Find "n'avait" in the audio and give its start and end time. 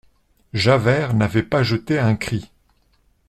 1.13-1.43